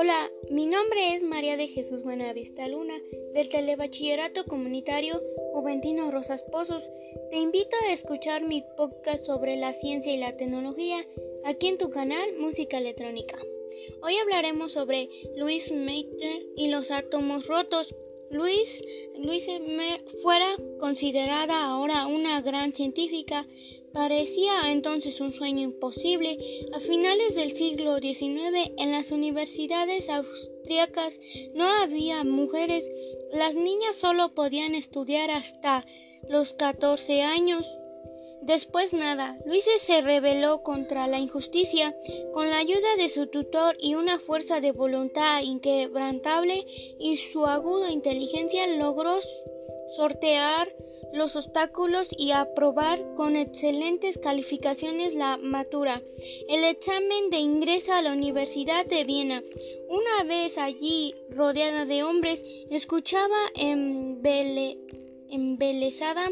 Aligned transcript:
Hola, 0.00 0.30
mi 0.48 0.64
nombre 0.66 1.16
es 1.16 1.24
María 1.24 1.56
de 1.56 1.66
Jesús 1.66 2.04
Buenavista 2.04 2.68
Luna, 2.68 2.94
del 3.34 3.48
Telebachillerato 3.48 4.44
Comunitario 4.44 5.20
Juventino 5.52 6.12
Rosas 6.12 6.44
Pozos. 6.52 6.88
Te 7.32 7.38
invito 7.38 7.76
a 7.82 7.92
escuchar 7.92 8.44
mi 8.44 8.62
podcast 8.76 9.26
sobre 9.26 9.56
la 9.56 9.74
ciencia 9.74 10.14
y 10.14 10.18
la 10.18 10.36
tecnología 10.36 11.04
aquí 11.44 11.66
en 11.66 11.78
tu 11.78 11.90
canal 11.90 12.28
Música 12.38 12.78
Electrónica. 12.78 13.40
Hoy 14.00 14.14
hablaremos 14.18 14.70
sobre 14.70 15.08
Luis 15.34 15.72
Meitner 15.72 16.46
y 16.54 16.68
los 16.68 16.92
átomos 16.92 17.48
rotos. 17.48 17.92
Luis, 18.30 18.84
Luis 19.16 19.48
fuera 20.22 20.46
considerada 20.78 21.64
ahora 21.64 22.06
una 22.06 22.40
gran 22.40 22.72
científica, 22.72 23.48
parecía 23.92 24.70
entonces 24.70 25.20
un 25.20 25.32
sueño 25.32 25.62
imposible. 25.62 26.38
A 26.72 26.80
finales 26.80 27.34
del 27.34 27.52
siglo 27.52 27.98
XIX 27.98 28.72
en 28.76 28.92
las 28.92 29.10
universidades 29.10 30.08
austriacas 30.08 31.20
no 31.54 31.66
había 31.66 32.24
mujeres, 32.24 32.90
las 33.32 33.54
niñas 33.54 33.96
solo 33.96 34.34
podían 34.34 34.74
estudiar 34.74 35.30
hasta 35.30 35.84
los 36.28 36.54
14 36.54 37.22
años. 37.22 37.66
Después 38.42 38.92
nada, 38.92 39.38
Luis 39.46 39.66
se 39.78 40.00
rebeló 40.00 40.62
contra 40.62 41.06
la 41.06 41.18
injusticia 41.18 41.94
con 42.32 42.48
la 42.48 42.58
ayuda 42.58 42.96
de 42.96 43.08
su 43.08 43.26
tutor 43.26 43.76
y 43.80 43.94
una 43.94 44.18
fuerza 44.18 44.60
de 44.60 44.72
voluntad 44.72 45.42
inquebrantable 45.42 46.64
y 46.98 47.16
su 47.16 47.46
aguda 47.46 47.90
inteligencia 47.90 48.66
logró 48.78 49.18
sortear 49.96 50.68
los 51.12 51.36
obstáculos 51.36 52.08
y 52.16 52.32
aprobar 52.32 53.14
con 53.14 53.36
excelentes 53.36 54.18
calificaciones 54.18 55.14
la 55.14 55.38
matura, 55.38 56.02
el 56.48 56.64
examen 56.64 57.30
de 57.30 57.38
ingreso 57.38 57.92
a 57.94 58.02
la 58.02 58.12
Universidad 58.12 58.84
de 58.86 59.04
Viena. 59.04 59.42
Una 59.88 60.24
vez 60.24 60.58
allí, 60.58 61.14
rodeada 61.30 61.86
de 61.86 62.02
hombres, 62.02 62.44
escuchaba 62.70 63.38
embelesada 65.30 66.28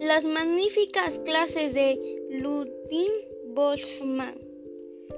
las 0.00 0.24
magníficas 0.24 1.18
clases 1.18 1.74
de 1.74 2.24
Ludwig 2.30 3.10
Boltzmann, 3.48 4.34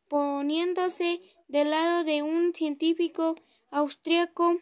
poniéndose 0.08 1.20
del 1.48 1.70
lado 1.70 2.04
de 2.04 2.22
un 2.22 2.54
científico 2.54 3.36
austriaco 3.70 4.60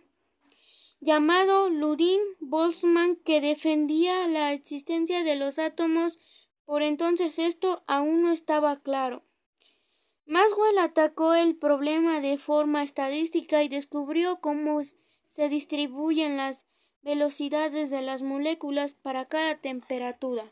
llamado 1.01 1.69
Ludwig 1.69 2.21
Boltzmann 2.41 3.17
que 3.17 3.41
defendía 3.41 4.27
la 4.29 4.53
existencia 4.53 5.23
de 5.23 5.37
los 5.37 5.59
átomos. 5.59 6.19
Por 6.65 6.83
entonces 6.83 7.39
esto 7.39 7.85
aún 7.87 8.23
no 8.23 8.33
estaba 8.33 8.81
claro. 8.81 9.23
Maxwell 10.27 10.79
atacó 10.79 11.35
el 11.35 11.57
problema 11.57 12.21
de 12.21 12.39
forma 12.39 12.83
estadística 12.83 13.63
y 13.63 13.69
descubrió 13.69 14.41
cómo 14.41 14.81
se 15.29 15.49
distribuyen 15.51 16.39
las 16.39 16.65
velocidades 17.03 17.91
de 17.91 18.01
las 18.01 18.23
moléculas 18.23 18.95
para 18.95 19.27
cada 19.27 19.57
temperatura. 19.57 20.51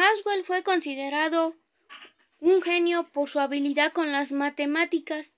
Maxwell 0.00 0.46
fue 0.46 0.62
considerado 0.62 1.54
un 2.38 2.62
genio 2.62 3.10
por 3.12 3.28
su 3.28 3.38
habilidad 3.38 3.92
con 3.92 4.12
las 4.12 4.32
matemáticas. 4.32 5.34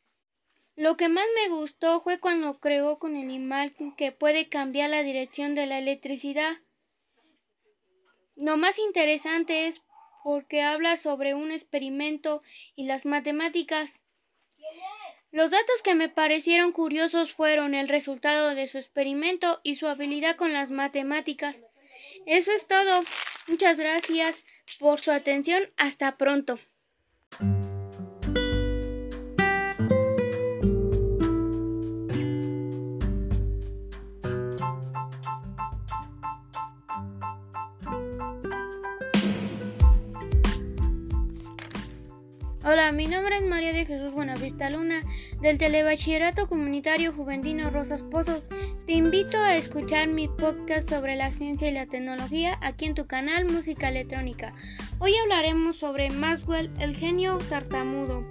Lo 0.76 0.96
que 0.96 1.08
más 1.08 1.26
me 1.34 1.52
gustó 1.52 2.00
fue 2.00 2.20
cuando 2.20 2.60
creó 2.60 3.00
con 3.00 3.16
el 3.16 3.32
imán 3.32 3.74
que 3.96 4.12
puede 4.12 4.48
cambiar 4.48 4.90
la 4.90 5.02
dirección 5.02 5.56
de 5.56 5.66
la 5.66 5.78
electricidad. 5.78 6.58
Lo 8.36 8.56
más 8.56 8.78
interesante 8.78 9.66
es 9.66 9.82
porque 10.22 10.62
habla 10.62 10.96
sobre 10.96 11.34
un 11.34 11.50
experimento 11.50 12.44
y 12.76 12.84
las 12.84 13.04
matemáticas. 13.04 13.90
Los 15.32 15.50
datos 15.50 15.82
que 15.82 15.96
me 15.96 16.08
parecieron 16.08 16.70
curiosos 16.70 17.32
fueron 17.32 17.74
el 17.74 17.88
resultado 17.88 18.54
de 18.54 18.68
su 18.68 18.78
experimento 18.78 19.60
y 19.64 19.74
su 19.74 19.88
habilidad 19.88 20.36
con 20.36 20.52
las 20.52 20.70
matemáticas. 20.70 21.56
Eso 22.26 22.52
es 22.52 22.68
todo. 22.68 23.02
Muchas 23.48 23.80
gracias 23.80 24.44
por 24.78 25.00
su 25.00 25.10
atención. 25.10 25.62
Hasta 25.76 26.16
pronto. 26.16 26.58
Hola, 42.64 42.92
mi 42.92 43.08
nombre 43.08 43.38
es 43.38 43.42
María 43.42 43.72
de 43.72 43.84
Jesús 43.84 44.12
Buenavista 44.12 44.70
Luna, 44.70 45.02
del 45.40 45.58
Telebachillerato 45.58 46.46
Comunitario 46.46 47.12
Juventino 47.12 47.70
Rosas 47.70 48.04
Pozos. 48.04 48.44
Te 48.86 48.92
invito 48.92 49.36
a 49.36 49.56
escuchar 49.56 50.06
mi 50.06 50.28
podcast 50.28 50.88
sobre 50.88 51.16
la 51.16 51.32
ciencia 51.32 51.68
y 51.68 51.72
la 51.72 51.86
tecnología 51.86 52.56
aquí 52.60 52.84
en 52.84 52.94
tu 52.94 53.08
canal 53.08 53.46
Música 53.46 53.88
Electrónica. 53.88 54.54
Hoy 55.00 55.12
hablaremos 55.16 55.74
sobre 55.74 56.10
Maxwell, 56.10 56.70
el 56.78 56.94
genio 56.94 57.38
tartamudo. 57.48 58.24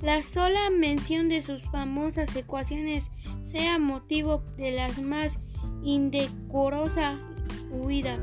la 0.01 0.23
sola 0.23 0.71
mención 0.71 1.29
de 1.29 1.43
sus 1.43 1.65
famosas 1.65 2.35
ecuaciones 2.37 3.11
sea 3.43 3.79
motivo 3.79 4.43
de 4.57 4.73
las 4.73 5.01
más 5.01 5.39
indecorosa 5.83 7.19
huida. 7.71 8.19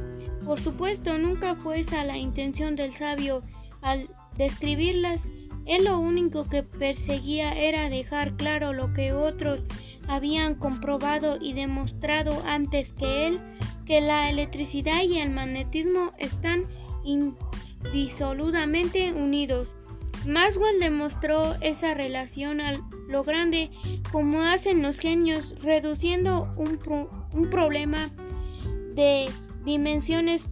Por 0.46 0.60
supuesto, 0.60 1.18
nunca 1.18 1.56
fue 1.56 1.80
esa 1.80 2.04
la 2.04 2.18
intención 2.18 2.76
del 2.76 2.94
sabio 2.94 3.44
al 3.82 4.10
describirlas. 4.38 5.28
Él 5.66 5.86
lo 5.86 6.00
único 6.00 6.50
que 6.50 6.64
perseguía 6.64 7.54
era 7.54 7.90
dejar 7.90 8.36
claro 8.36 8.74
lo 8.74 8.94
que 8.94 9.14
otros 9.14 9.66
habían 10.08 10.56
comprobado 10.56 11.38
y 11.40 11.54
demostrado 11.54 12.42
antes 12.46 12.94
que 12.94 13.28
él, 13.28 13.40
que 13.86 14.02
la 14.02 14.30
electricidad 14.30 15.04
y 15.04 15.20
el 15.20 15.30
magnetismo 15.30 16.12
están 16.18 16.66
indisoludamente 17.04 19.14
unidos. 19.14 19.76
Maxwell 20.26 20.80
demostró 20.80 21.56
esa 21.62 21.94
relación 21.94 22.62
a 22.62 22.74
lo 23.08 23.24
grande 23.24 23.72
como 24.12 24.42
hacen 24.42 24.82
los 24.82 25.00
genios, 25.00 25.56
reduciendo 25.62 26.52
un, 26.58 26.80
un 27.34 27.50
problema 27.50 28.10
de 28.94 29.30
dimensiones 29.64 30.50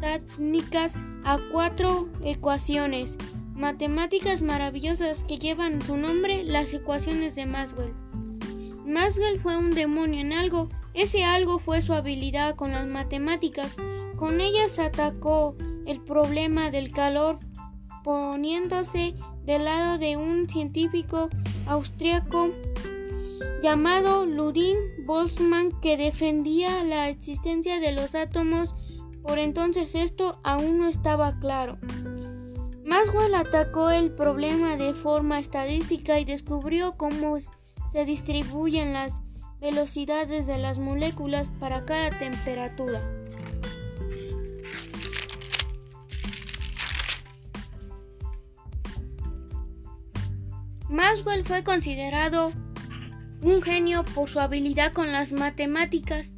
técnicas 0.00 0.94
a 1.24 1.38
cuatro 1.52 2.08
ecuaciones 2.24 3.16
matemáticas 3.54 4.42
maravillosas 4.42 5.24
que 5.24 5.38
llevan 5.38 5.80
su 5.82 5.96
nombre, 5.96 6.42
las 6.42 6.74
ecuaciones 6.74 7.34
de 7.34 7.46
Maxwell. 7.46 7.94
Maxwell 8.84 9.40
fue 9.40 9.56
un 9.56 9.70
demonio 9.70 10.20
en 10.20 10.32
algo, 10.32 10.68
ese 10.94 11.24
algo 11.24 11.58
fue 11.58 11.80
su 11.80 11.92
habilidad 11.92 12.56
con 12.56 12.72
las 12.72 12.86
matemáticas. 12.86 13.76
Con 14.16 14.40
ellas 14.40 14.78
atacó 14.78 15.56
el 15.86 16.00
problema 16.00 16.70
del 16.70 16.92
calor 16.92 17.38
poniéndose 18.02 19.14
del 19.44 19.64
lado 19.64 19.98
de 19.98 20.16
un 20.16 20.48
científico 20.48 21.28
austriaco 21.66 22.50
llamado 23.62 24.26
Ludwig 24.26 24.76
Boltzmann 25.04 25.70
que 25.80 25.96
defendía 25.96 26.82
la 26.84 27.08
existencia 27.08 27.80
de 27.80 27.92
los 27.92 28.14
átomos. 28.14 28.74
Por 29.22 29.38
entonces 29.38 29.94
esto 29.94 30.40
aún 30.42 30.78
no 30.78 30.88
estaba 30.88 31.38
claro. 31.38 31.76
Maxwell 32.84 33.34
atacó 33.34 33.90
el 33.90 34.12
problema 34.12 34.76
de 34.76 34.92
forma 34.92 35.38
estadística 35.38 36.18
y 36.18 36.24
descubrió 36.24 36.96
cómo 36.96 37.38
se 37.90 38.04
distribuyen 38.04 38.92
las 38.92 39.20
velocidades 39.60 40.48
de 40.48 40.58
las 40.58 40.78
moléculas 40.78 41.50
para 41.60 41.84
cada 41.84 42.10
temperatura. 42.18 43.21
Maxwell 50.92 51.42
fue 51.42 51.64
considerado 51.64 52.52
un 53.40 53.62
genio 53.62 54.04
por 54.04 54.28
su 54.28 54.38
habilidad 54.40 54.92
con 54.92 55.10
las 55.10 55.32
matemáticas. 55.32 56.30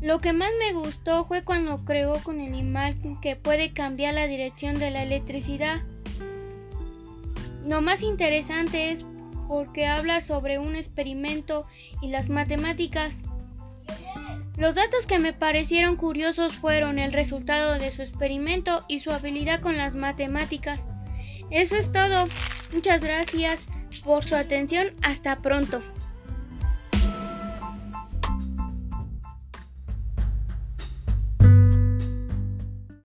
Lo 0.00 0.18
que 0.18 0.32
más 0.32 0.50
me 0.58 0.72
gustó 0.72 1.24
fue 1.24 1.44
cuando 1.44 1.84
creó 1.84 2.14
con 2.24 2.40
el 2.40 2.56
imán 2.56 3.20
que 3.20 3.36
puede 3.36 3.72
cambiar 3.72 4.14
la 4.14 4.26
dirección 4.26 4.80
de 4.80 4.90
la 4.90 5.04
electricidad. 5.04 5.82
Lo 7.68 7.80
más 7.80 8.02
interesante 8.02 8.90
es 8.90 9.04
porque 9.46 9.86
habla 9.86 10.22
sobre 10.22 10.58
un 10.58 10.74
experimento 10.74 11.64
y 12.02 12.08
las 12.08 12.30
matemáticas. 12.30 13.14
Los 14.56 14.74
datos 14.74 15.06
que 15.06 15.20
me 15.20 15.32
parecieron 15.32 15.94
curiosos 15.94 16.52
fueron 16.52 16.98
el 16.98 17.12
resultado 17.12 17.78
de 17.78 17.92
su 17.92 18.02
experimento 18.02 18.84
y 18.88 18.98
su 18.98 19.12
habilidad 19.12 19.60
con 19.60 19.76
las 19.76 19.94
matemáticas. 19.94 20.80
Eso 21.50 21.76
es 21.76 21.92
todo. 21.92 22.26
Muchas 22.72 23.02
gracias 23.02 23.60
por 24.04 24.24
su 24.24 24.36
atención. 24.36 24.88
Hasta 25.02 25.36
pronto. 25.36 25.82